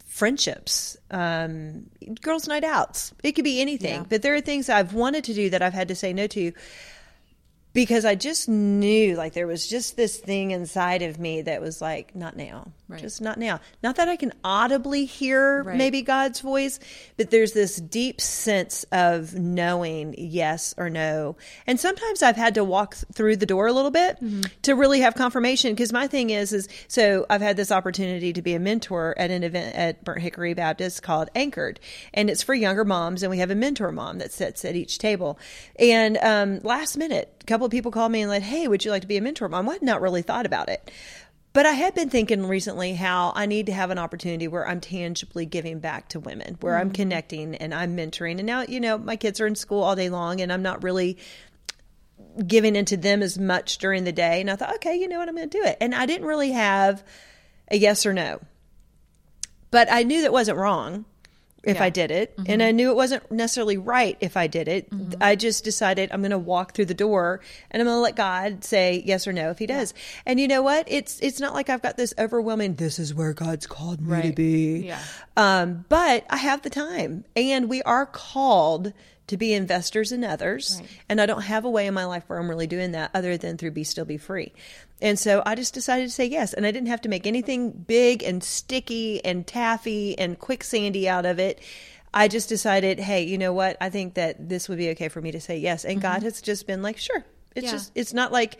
[0.06, 1.90] friendships, um,
[2.22, 3.14] girls' night outs.
[3.24, 4.02] It could be anything.
[4.02, 4.06] Yeah.
[4.08, 6.52] But there are things I've wanted to do that I've had to say no to
[7.74, 11.82] because I just knew like there was just this thing inside of me that was
[11.82, 13.00] like, not now, right.
[13.00, 13.60] just not now.
[13.82, 15.78] Not that I can audibly hear right.
[15.78, 16.80] maybe God's voice,
[17.18, 21.38] but there's this deep sense of knowing yes or no.
[21.66, 24.42] And sometimes I've had to walk through the door a little bit mm-hmm.
[24.64, 25.74] to really have confirmation.
[25.74, 29.32] Because my thing is, is so I've had this opportunity to be a mentor at
[29.32, 31.80] an event at Burnt Hickory Baptist called Anchored,
[32.14, 34.98] and it's for younger moms, and we have a mentor mom that sits at each
[34.98, 35.40] table.
[35.78, 38.92] And um, last minute, a couple of people called me and like, "Hey, would you
[38.92, 40.92] like to be a mentor?" Mom, I'd not really thought about it,
[41.54, 44.80] but I had been thinking recently how I need to have an opportunity where I'm
[44.80, 46.88] tangibly giving back to women, where mm-hmm.
[46.88, 48.38] I'm connecting and I'm mentoring.
[48.38, 50.84] And now, you know, my kids are in school all day long, and I'm not
[50.84, 51.18] really
[52.46, 54.40] giving into them as much during the day.
[54.40, 55.78] And I thought, okay, you know what, I'm going to do it.
[55.82, 57.04] And I didn't really have
[57.70, 58.40] a yes or no,
[59.72, 61.06] but I knew that wasn't wrong
[61.64, 61.84] if yeah.
[61.84, 62.36] I did it.
[62.36, 62.52] Mm-hmm.
[62.52, 64.90] And I knew it wasn't necessarily right if I did it.
[64.90, 65.22] Mm-hmm.
[65.22, 68.16] I just decided I'm going to walk through the door and I'm going to let
[68.16, 69.94] God say yes or no if he does.
[69.96, 70.22] Yeah.
[70.28, 70.86] And you know what?
[70.88, 74.24] It's it's not like I've got this overwhelming this is where God's called me right.
[74.24, 74.88] to be.
[74.88, 75.00] Yeah.
[75.38, 78.94] Um, but I have the time and we are called
[79.32, 80.76] to be investors in others.
[80.78, 80.90] Right.
[81.08, 83.38] And I don't have a way in my life where I'm really doing that other
[83.38, 84.52] than through Be Still Be Free.
[85.02, 86.52] And so I just decided to say yes.
[86.54, 91.26] And I didn't have to make anything big and sticky and taffy and quicksandy out
[91.26, 91.62] of it.
[92.14, 93.78] I just decided, hey, you know what?
[93.80, 95.86] I think that this would be okay for me to say yes.
[95.86, 96.12] And mm-hmm.
[96.12, 97.24] God has just been like, sure.
[97.56, 97.72] It's yeah.
[97.72, 98.58] just, it's not like,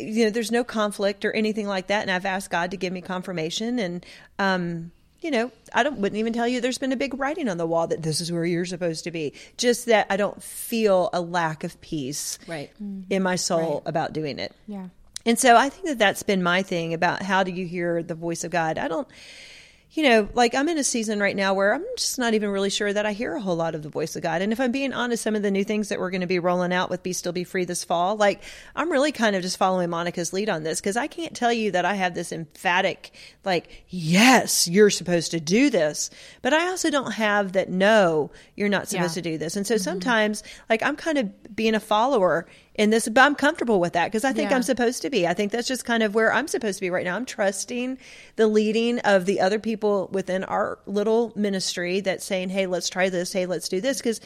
[0.00, 2.02] you know, there's no conflict or anything like that.
[2.02, 3.78] And I've asked God to give me confirmation.
[3.78, 4.04] And,
[4.40, 4.90] um,
[5.20, 7.66] you know, I don't wouldn't even tell you there's been a big writing on the
[7.66, 9.34] wall that this is where you're supposed to be.
[9.56, 12.70] Just that I don't feel a lack of peace Right.
[12.82, 13.12] Mm-hmm.
[13.12, 14.54] in my soul about doing it.
[14.66, 14.88] Yeah.
[15.26, 18.14] And so I think that that's been my thing about how do you hear the
[18.14, 18.78] voice of God?
[18.78, 19.06] I don't,
[19.92, 22.70] you know, like I'm in a season right now where I'm just not even really
[22.70, 24.40] sure that I hear a whole lot of the voice of God.
[24.40, 26.38] And if I'm being honest, some of the new things that we're going to be
[26.38, 28.40] rolling out with Be Still Be Free this fall, like
[28.76, 31.72] I'm really kind of just following Monica's lead on this because I can't tell you
[31.72, 33.12] that I have this emphatic,
[33.44, 36.10] like, yes, you're supposed to do this.
[36.40, 39.22] But I also don't have that, no, you're not supposed Yeah.
[39.22, 39.56] to do this.
[39.56, 39.82] And so mm-hmm.
[39.82, 42.46] sometimes, like, I'm kind of being a follower
[42.80, 44.56] in this, but I'm comfortable with that because I think Yeah.
[44.56, 45.26] I'm supposed to be.
[45.26, 47.14] I think that's just kind of where I'm supposed to be right now.
[47.14, 47.98] I'm trusting
[48.36, 53.10] the leading of the other people within our little ministry that's saying, hey, let's try
[53.10, 53.34] this.
[53.34, 54.22] Hey, let's do this because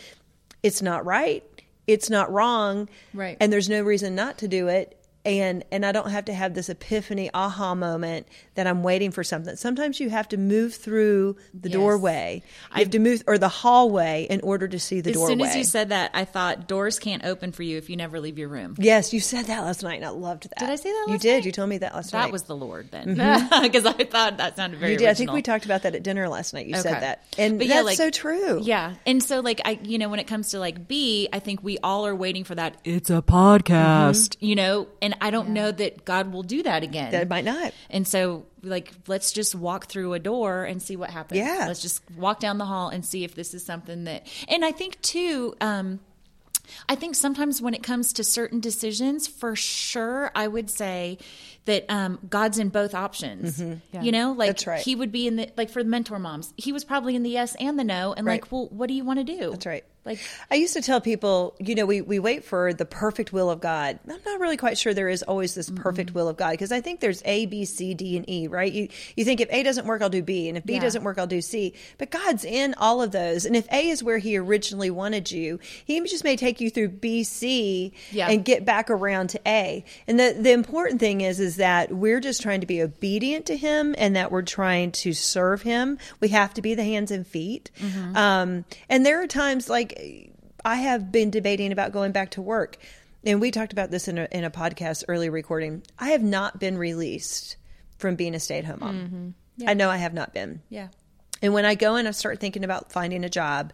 [0.63, 1.43] it's not right.
[1.89, 2.89] It's not wrong.
[3.13, 3.37] Right.
[3.41, 5.04] And there's no reason not to do it.
[5.25, 9.25] And and I don't have to have this epiphany aha moment that I'm waiting for
[9.25, 9.57] something.
[9.57, 11.79] Sometimes you have to move through the Yes.
[11.79, 12.43] doorway.
[12.75, 15.33] You have to move or the hallway in order to see the As doorway.
[15.33, 18.21] soon as you said that, I thought doors can't open for you if you never
[18.21, 18.75] leave your room.
[18.79, 20.59] Yes, you said that last night, and I loved that.
[20.59, 21.35] Did I say that You did.
[21.37, 21.45] night?
[21.47, 22.25] You told me that last night.
[22.25, 23.63] That was the Lord then, mm-hmm.
[23.63, 24.93] because I thought that sounded very.
[24.93, 25.09] you did.
[25.09, 26.67] I think we talked about that at dinner last night.
[26.67, 28.61] You said that, and But that's yeah, like- so true.
[28.63, 28.95] Yeah.
[29.07, 31.79] And so like I you know, when it comes to like B, I think we
[31.83, 33.35] all are waiting for that It's a mm-hmm.
[33.35, 34.37] podcast.
[34.41, 37.13] you know, and I don't know that God will do that again.
[37.13, 37.73] that might not.
[37.91, 41.39] And so, like, let's just walk through a door and see what happens.
[41.39, 41.65] Yeah.
[41.69, 44.27] Let's just walk down the hall and see if this is something that.
[44.49, 46.01] And I think too, um,
[46.89, 51.19] I think sometimes when it comes to certain decisions, for sure, I would say
[51.67, 53.61] that um, God's in both options.
[53.61, 54.47] You know, like Mm-hmm.
[54.47, 54.81] That's right.
[54.83, 57.31] He would be in the like for the mentor moms, he was probably in the
[57.31, 58.43] yes and the no, and Right.
[58.43, 59.51] like, well, what do you want to do?
[59.51, 59.85] That's right.
[60.05, 60.19] Like,
[60.51, 63.61] I used to tell people, you know, we, we wait for the perfect will of
[63.61, 63.99] God.
[64.07, 66.83] I'm not really quite sure there is always this perfect will of God because I
[66.83, 68.71] think there's A, B, C, D, and E, right?
[68.71, 70.81] You you think if A doesn't work, I'll do B, and if B Yeah.
[70.81, 71.73] doesn't work, I'll do C.
[71.97, 75.59] But God's in all of those, and if A is where He originally wanted you,
[75.85, 78.29] He just may take you through B, C, Yeah.
[78.29, 79.85] and get back around to A.
[80.07, 83.57] And the the important thing is is that we're just trying to be obedient to
[83.57, 85.97] Him, and that we're trying to serve Him.
[86.21, 87.71] We have to be the hands and feet.
[88.15, 89.94] Um, and there are times like.
[90.65, 92.79] I have been debating about going back to work.
[93.27, 95.83] And we talked about this in a, in a podcast early recording.
[95.99, 97.57] I have not been released
[97.99, 99.35] from being a stay at home mom.
[99.67, 100.61] I know I have not been.
[100.69, 100.89] yeah.
[101.43, 103.73] And when I go and I start thinking about finding a job,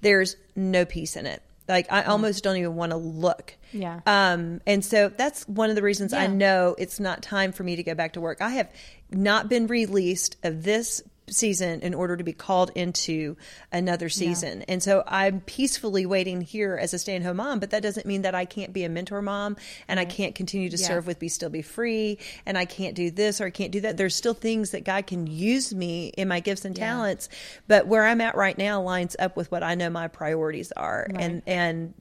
[0.00, 1.40] there's no peace in it.
[1.68, 3.56] Like I almost don't even want to look.
[3.72, 4.00] Yeah.
[4.06, 7.76] Um, and so that's one of the reasons I know it's not time for me
[7.76, 8.40] to go back to work.
[8.40, 8.70] I have
[9.10, 13.36] not been released of this season in order to be called into
[13.70, 14.62] another season.
[14.62, 18.34] And so I'm peacefully waiting here as a stay-at-home mom, but that doesn't mean that
[18.34, 19.56] I can't be a mentor mom
[19.88, 20.86] and I can't continue to Yeah.
[20.88, 23.80] serve with Be Still Be Free and I can't do this or I can't do
[23.82, 23.96] that.
[23.96, 27.28] There's still things that God can use me in my gifts and talents,
[27.68, 31.06] but where I'm at right now lines up with what I know my priorities are
[31.14, 31.94] and and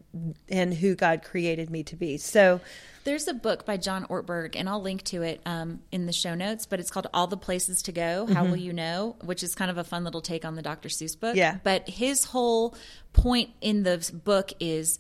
[0.49, 2.17] and who God created me to be.
[2.17, 2.59] So
[3.03, 6.35] There's a book by John Ortberg, and I'll link to it um, in the show
[6.35, 6.65] notes.
[6.65, 9.15] But it's called "All the Places to Go." How will you know?
[9.23, 10.89] Which is kind of a fun little take on the Dr.
[10.89, 11.35] Seuss book.
[11.35, 11.57] Yeah.
[11.63, 12.75] But his whole
[13.13, 14.99] point in the book is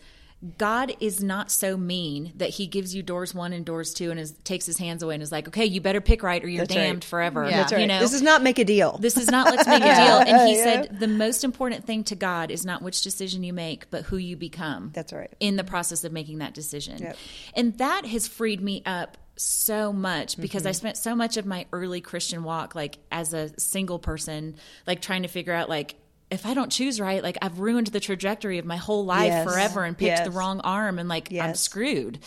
[0.57, 4.19] God is not so mean that He gives you doors one and doors two, and
[4.19, 6.65] is, takes His hands away and is like, "Okay, you better pick right, or you're
[6.65, 6.81] That's right.
[6.83, 7.57] damned forever." Yeah.
[7.57, 7.81] that's right.
[7.81, 8.97] You know, this is not make a deal.
[8.99, 10.17] this is not let's make a deal.
[10.27, 10.63] And he Yeah.
[10.63, 14.17] said the most important thing to God is not which decision you make, but who
[14.17, 14.91] you become.
[14.93, 15.31] That's right.
[15.39, 16.97] In the process of making that decision.
[16.99, 17.17] Yep.
[17.55, 20.69] And that has freed me up so much because Mm-hmm.
[20.69, 24.55] I spent so much of my early Christian walk like as a single person,
[24.87, 25.95] like trying to figure out like
[26.31, 29.47] if I don't choose right, like I've ruined the trajectory of my whole life Yes.
[29.47, 32.19] forever and picked the wrong arm and like I'm screwed.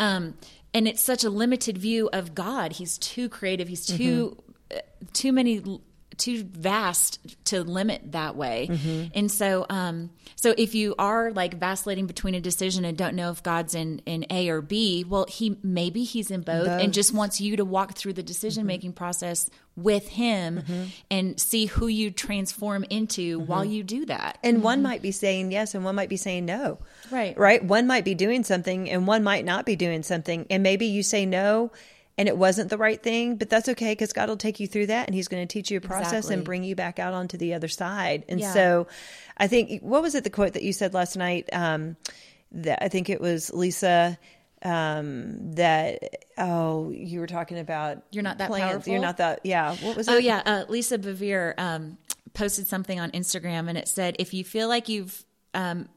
[0.00, 0.34] Um,
[0.74, 2.72] and it's such a limited view of God.
[2.72, 3.68] He's too creative.
[3.68, 4.42] He's too
[4.74, 4.78] uh,
[5.12, 5.62] too many
[6.22, 8.68] too vast to limit that way.
[8.70, 9.08] Mm-hmm.
[9.14, 13.30] And so um so if you are like vacillating between a decision and don't know
[13.30, 17.12] if God's in in A or B, well he maybe he's in both, and just
[17.12, 20.62] wants you to walk through the decision making process with him
[21.10, 24.38] and see who you transform into while you do that.
[24.44, 26.78] And one might be saying yes and one might be saying no.
[27.10, 27.36] Right.
[27.36, 27.64] Right?
[27.64, 30.46] One might be doing something and one might not be doing something.
[30.50, 31.72] And maybe you say no
[32.18, 34.86] and it wasn't the right thing, but that's okay because God will take you through
[34.86, 36.34] that and He's going to teach you a process Exactly.
[36.34, 38.24] and bring you back out onto the other side.
[38.28, 38.52] And Yeah.
[38.52, 38.86] so
[39.38, 41.48] I think, what was it, the quote that you said last night?
[41.52, 41.96] Um,
[42.52, 44.18] that I think it was Lisa.
[44.64, 48.70] Um, that oh, you were talking about You're not that plans.
[48.70, 48.92] powerful?
[48.92, 49.40] You're not that.
[49.42, 49.74] Yeah.
[49.76, 50.12] What was it?
[50.12, 51.98] Oh yeah, uh, Lisa Bevere um,
[52.32, 55.88] posted something on Instagram, and it said, "If you feel like you've um,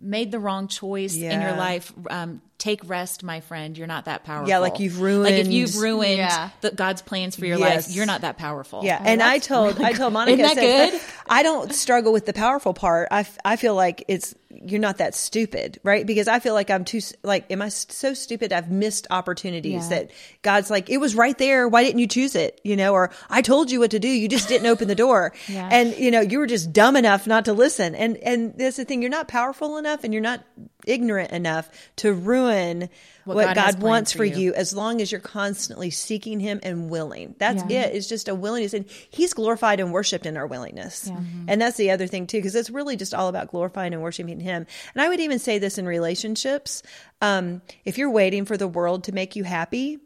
[0.00, 3.76] made the wrong choice in your life, um, take rest, my friend.
[3.76, 4.48] You're not that powerful.
[4.48, 5.24] Yeah, like you've ruined.
[5.24, 6.50] Like if you've ruined- ruined Yeah.
[6.60, 7.88] the, God's plans for your Yes.
[7.88, 8.82] life, you're not that powerful.
[8.84, 11.00] Yeah, and I told I told Monica Isn't that I said, good?
[11.28, 13.08] I don't struggle with the powerful part.
[13.10, 16.04] I, I feel like it's you're not that stupid, right?
[16.06, 18.52] Because I feel like I'm too like am I so stupid?
[18.52, 19.88] I've missed opportunities Yeah.
[20.00, 20.10] that
[20.42, 21.66] God's like it was right there.
[21.68, 22.60] Why didn't you choose it?
[22.62, 24.08] You know, or I told you what to do.
[24.08, 25.68] You just didn't open the door, Yeah.
[25.72, 27.94] and you know you were just dumb enough not to listen.
[27.94, 29.00] And and that's the thing.
[29.02, 30.44] You're not powerful enough, and you're not
[30.86, 32.88] ignorant enough to ruin
[33.24, 34.36] What what, God God, wants for you.
[34.36, 37.34] you as long as you're constantly seeking him and willing.
[37.38, 37.82] That's Yeah.
[37.82, 37.94] it.
[37.94, 38.74] It's just a willingness.
[38.74, 41.08] And he's glorified and worshiped in our willingness.
[41.08, 41.44] Mm-hmm.
[41.48, 44.40] And that's the other thing too, because it's really just all about glorifying and worshiping
[44.40, 44.66] him.
[44.94, 46.82] And I would even say this in relationships.
[47.20, 49.98] Um, if you're waiting for the world to make you happy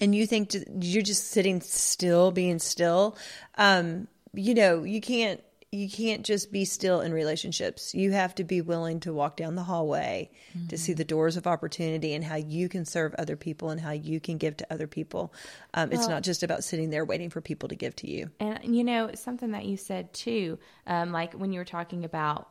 [0.00, 3.16] and you think to, you're just sitting still, being still,
[3.56, 5.40] um, you know, you can't,
[5.72, 7.94] you can't just be still in relationships.
[7.94, 10.30] You have to be willing to walk down the hallway
[10.68, 13.90] to see the doors of opportunity and how you can serve other people and how
[13.90, 15.34] you can give to other people.
[15.74, 18.30] Um, it's not just about sitting there waiting for people to give to you.
[18.40, 22.48] And you know something that you said too, um, like when you were talking about,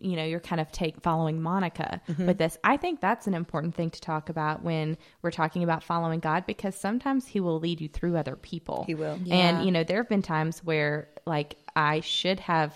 [0.00, 2.26] you know, you're kind of take following Monica Mm-hmm.
[2.26, 2.56] with this.
[2.64, 6.46] I think that's an important thing to talk about when we're talking about following God
[6.46, 8.84] because sometimes He will lead you through other people.
[8.86, 9.18] He will.
[9.24, 9.34] Yeah.
[9.36, 12.72] And you know, there have been times where like I should have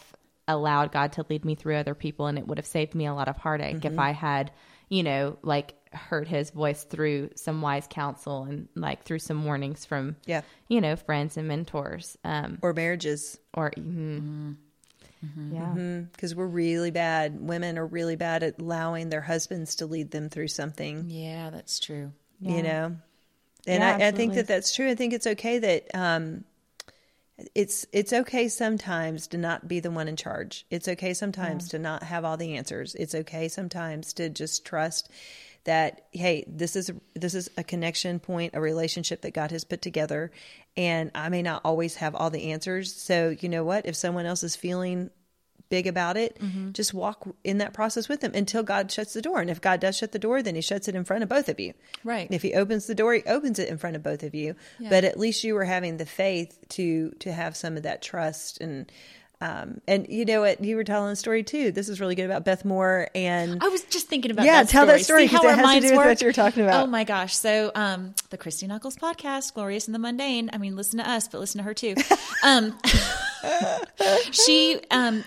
[0.46, 3.14] allowed God to lead me through other people, and it would have saved me a
[3.14, 3.92] lot of heartache Mm-hmm.
[3.94, 4.50] if I had,
[4.88, 9.84] you know, like heard His voice through some wise counsel and like through some warnings
[9.86, 10.42] from Yeah.
[10.68, 12.16] you know, friends and mentors.
[12.24, 13.38] Um, Or marriages.
[13.54, 13.72] or
[15.24, 15.52] mhm.
[15.52, 17.40] yeah, because we're really bad.
[17.40, 21.78] Women are really bad at allowing their husbands to lead them through something, Yeah, that's
[21.78, 22.12] true.
[22.40, 22.96] you know.
[23.66, 24.88] And Yeah, I, I think that that's true.
[24.88, 26.44] I think it's okay that um,
[27.54, 30.66] it's it's okay sometimes to not be the one in charge.
[30.70, 32.94] It's okay sometimes to not have all the answers.
[32.96, 35.10] It's okay sometimes to just trust
[35.68, 39.82] that hey, this is this is a connection point, a relationship that God has put
[39.82, 40.32] together,
[40.78, 42.94] and I may not always have all the answers.
[42.94, 43.84] So you know what?
[43.84, 45.10] If someone else is feeling
[45.68, 46.72] big about it, mm-hmm.
[46.72, 49.42] just walk in that process with them until God shuts the door.
[49.42, 51.50] And if God does shut the door, then He shuts it in front of both
[51.50, 51.74] of you.
[52.02, 52.28] Right.
[52.30, 54.54] If He opens the door, He opens it in front of both of you.
[54.88, 58.60] But at least you were having the faith to to have some of that trust
[58.60, 58.90] and.
[59.40, 60.64] Um, and you know what?
[60.64, 61.70] You were telling a story too.
[61.70, 64.68] This is really good about Beth Moore and I was just thinking about Yeah, that
[64.68, 66.32] tell that story, See 'cause how it has to minds do with what you were
[66.32, 66.82] talking about.
[66.82, 67.36] Oh my gosh!
[67.36, 71.28] So, um, the Christy Nockels podcast, "Glorious in the Mundane." I mean, listen to us,
[71.28, 71.94] but listen to her too.
[72.44, 72.78] Um,
[74.32, 75.24] she um,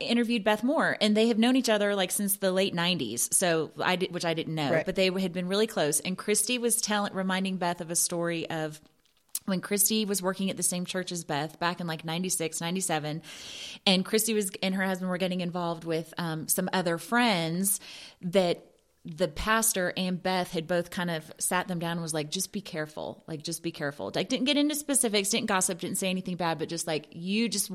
[0.00, 3.32] interviewed Beth Moore, and they have known each other like since the late '90s.
[3.32, 4.86] So I did, which I didn't know, Right.
[4.86, 6.00] but they had been really close.
[6.00, 8.80] And Christy was telling, reminding Beth of a story of
[9.44, 13.22] when Christy was working at the same church as Beth back in like 96, 97.
[13.86, 17.80] And Christy was and her husband were getting involved with um, some other friends
[18.22, 18.66] that
[19.04, 22.52] the pastor and Beth had both kind of sat them down and was like, just
[22.52, 23.24] be careful.
[23.26, 24.12] Like, just be careful.
[24.14, 27.48] Like, didn't get into specifics, didn't gossip, didn't say anything bad, but just like, you
[27.48, 27.72] just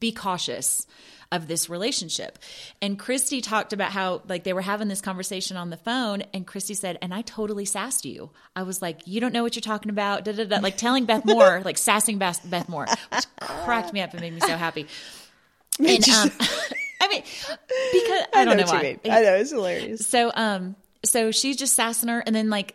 [0.00, 0.86] be cautious
[1.32, 2.38] of this relationship.
[2.80, 6.46] And Christy talked about how like they were having this conversation on the phone and
[6.46, 8.30] Christy said, and I totally sassed you.
[8.54, 10.24] I was like, you don't know what you're talking about.
[10.24, 10.58] Da, da, da.
[10.58, 14.32] Like telling Beth Moore, like sassing Beth, Beth Moore, which cracked me up and made
[14.34, 14.86] me so happy.
[15.78, 16.30] And, um,
[17.02, 17.22] I mean,
[17.92, 18.82] because I, don't know, what you why.
[18.82, 19.12] mean.
[19.12, 20.08] I know it's hilarious.
[20.08, 22.74] So um so she's just sassing her and then like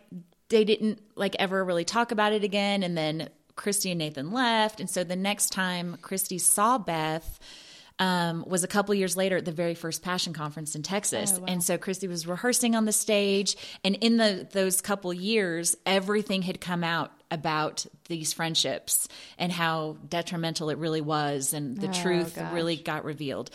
[0.50, 4.80] they didn't like ever really talk about it again and then Christy and Nathan left
[4.80, 7.38] and so the next time Christy saw Beth
[7.98, 11.62] um, was a couple years later at the very first Passion Conference in Texas, and
[11.62, 13.56] so Christy was rehearsing on the stage.
[13.84, 19.06] And in the those couple years, everything had come out about these friendships
[19.38, 23.50] and how detrimental it really was, and the truth really got revealed.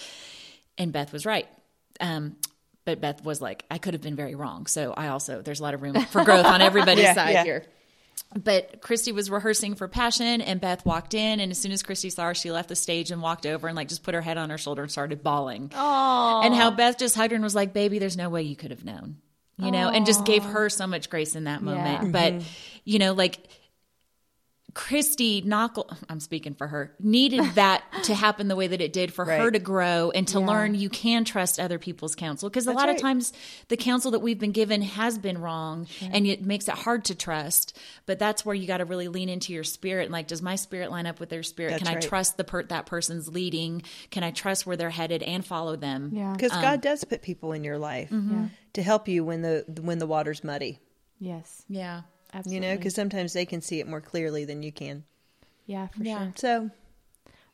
[0.78, 1.48] And Beth was right.
[2.00, 2.38] Um,
[2.86, 4.66] but Beth was like, I could have been very wrong.
[4.68, 7.44] So I also, there's a lot of room for growth on everybody's Yeah, side yeah.
[7.44, 7.66] here.
[8.36, 12.10] But Christy was rehearsing for Passion, and Beth walked in, and as soon as Christy
[12.10, 14.38] saw her, she left the stage and walked over and like just put her head
[14.38, 15.72] on her shoulder and started bawling.
[15.74, 18.56] Oh, And how Beth just hugged her and was like, "Baby, there's no way you
[18.56, 19.18] could have known,"
[19.58, 22.04] you know, and just gave her so much grace in that moment.
[22.04, 22.12] Yeah.
[22.12, 22.48] But mm-hmm.
[22.84, 23.40] you know, like
[24.78, 29.12] Christy Nockel, I'm speaking for her, needed that to happen the way that it did
[29.12, 32.48] for her to grow and to learn you can trust other people's counsel.
[32.48, 32.96] Because a lot right.
[32.96, 33.34] of times
[33.70, 37.16] the counsel that we've been given has been wrong and it makes it hard to
[37.16, 37.76] trust.
[38.06, 40.04] But that's where you got to really lean into your spirit.
[40.04, 41.72] And like, does my spirit line up with their spirit?
[41.72, 43.82] That's can I trust the per- that person's leading?
[44.12, 46.12] Can I trust where they're headed and follow them?
[46.14, 48.46] yeah, Because God um, does put people in your life mm-hmm.
[48.74, 50.80] to help you when the when the water's muddy.
[51.20, 52.02] yes, Yeah.
[52.34, 52.68] Absolutely.
[52.68, 55.04] You know, because sometimes they can see it more clearly than you can.
[55.66, 56.18] yeah, for Yeah.
[56.20, 56.34] sure.
[56.36, 56.70] So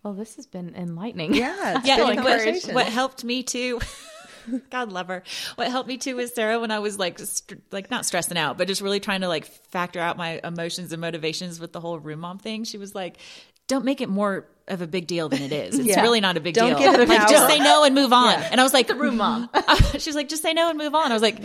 [0.04, 1.34] Well, this has been enlightening.
[1.34, 3.80] yeah, it's Yeah, been what, what helped me too
[4.70, 5.24] God love her.
[5.56, 8.58] What helped me too was Sarah when I was like, st- like not stressing out,
[8.58, 11.98] but just really trying to like factor out my emotions and motivations with the whole
[11.98, 12.66] room mom thing.
[12.66, 13.20] She was like,
[13.68, 15.80] "Don't make it more of a big deal than it is.
[15.80, 16.02] It's Yeah.
[16.02, 16.80] really not a big Don't deal.
[16.92, 17.30] give it like, power.
[17.30, 19.50] just say no and move on." And I was like, The room mom.
[19.98, 21.38] She's like, "Just say no and move on." I was like,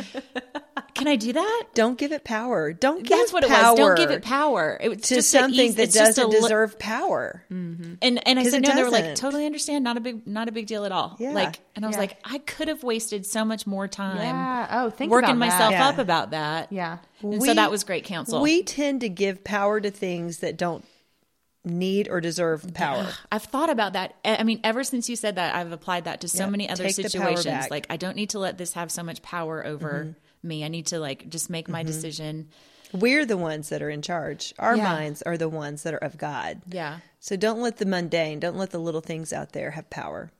[0.98, 2.72] "Can I do that?" Don't give it power.
[2.72, 3.78] Don't give That's what it power was.
[3.78, 4.76] Don't give it power.
[4.80, 7.44] It was to just something easy- that it's doesn't li- deserve power.
[7.50, 8.74] And and I 'Cause said it no.
[8.74, 9.84] They were like, totally understand.
[9.84, 11.16] Not a big not a big deal at all.
[11.18, 11.32] Yeah.
[11.32, 12.00] Like, and I was Yeah.
[12.00, 14.18] like, I could have wasted so much more time.
[14.18, 14.66] Yeah.
[14.82, 15.78] Oh, think working about myself that.
[15.78, 15.88] Yeah.
[15.88, 16.72] up about that.
[16.72, 16.98] Yeah.
[17.22, 18.40] And We- so that was great counsel.
[18.42, 20.84] We tend to give power to things that don't
[21.64, 23.06] need or deserve power.
[23.30, 24.14] I've thought about that.
[24.24, 26.50] I I mean, ever since you said that, I've applied that to so Yeah.
[26.50, 27.46] many other Take situations.
[27.46, 27.70] Mm-hmm.
[27.70, 30.14] Like, I don't need to let this have so much power over
[30.48, 30.64] me.
[30.64, 32.48] I need to like just make my decision.
[32.92, 34.54] We're the ones that are in charge.
[34.58, 34.84] Our Yeah.
[34.84, 36.62] minds are the ones that are of God.
[36.70, 36.98] Yeah.
[37.20, 40.30] So don't let the mundane, don't let the little things out there have power.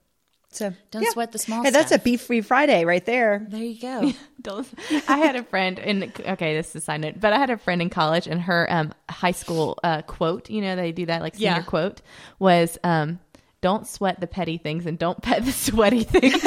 [0.50, 2.04] So Don't sweat the small Hey, that's a stuff.
[2.04, 3.46] beef free Friday right there.
[3.50, 4.12] There you go.
[4.40, 4.66] Don't.
[5.06, 6.10] I had a friend in.
[6.26, 8.66] Okay, this is a side note, but I had a friend in college, and her
[8.72, 11.62] um, high school uh, quote, you know, they do that like senior Yeah.
[11.64, 12.00] quote,
[12.38, 13.18] was um,
[13.60, 16.42] "Don't sweat the petty things and don't pet the sweaty things."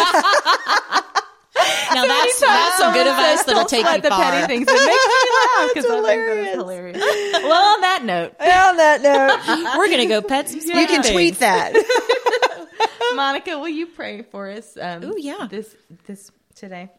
[1.93, 4.21] Now that's that's some good advice that'll don't take sweat you the far.
[4.31, 4.67] petty things.
[4.69, 6.45] It makes me laugh because I think hilarious.
[6.45, 6.97] that's hilarious.
[7.43, 10.59] Well, on that note, On that note, We're gonna go pet some.
[10.59, 11.73] you can tweet that.
[13.15, 14.77] Monica, will you pray for us?
[14.79, 15.47] Um, Ooh, yeah.
[15.49, 15.75] This
[16.05, 16.89] this today.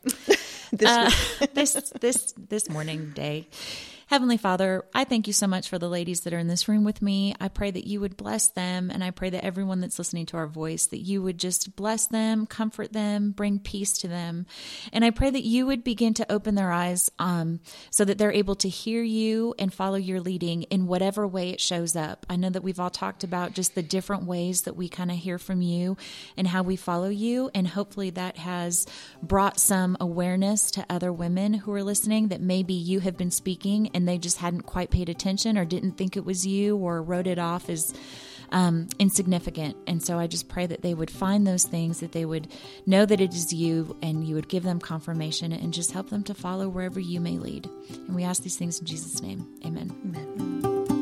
[0.73, 1.11] This uh,
[1.55, 3.49] this this this morning day.
[4.13, 6.85] Heavenly Father, I thank you so much for the ladies that are in this room
[6.85, 7.35] with me.
[7.41, 10.37] I pray that you would bless them, and I pray that everyone that's listening to
[10.37, 14.45] our voice, that you would just bless them, comfort them, bring peace to them.
[14.93, 18.31] And I pray that you would begin to open their eyes um, so that they're
[18.31, 22.27] able to hear you and follow your leading in whatever way it shows up.
[22.29, 25.17] I know that we've all talked about just the different ways that we kind of
[25.17, 25.97] hear from you
[26.37, 27.51] and how we follow you.
[27.55, 28.87] And hopefully that has
[29.23, 33.89] brought some awareness to other women who are listening that maybe you have been speaking
[34.03, 37.29] and they just hadn't quite paid attention or didn't think it was you or wrote
[37.29, 37.95] it off as
[38.51, 39.77] um, insignificant.
[39.87, 42.49] And so I just pray that they would find those things, that they would
[42.85, 46.25] know that it is you, and you would give them confirmation and just help them
[46.25, 47.71] to follow wherever you may lead.
[47.91, 49.47] And we ask these things in Jesus' name.
[49.65, 49.95] Amen.
[50.05, 51.02] Amen.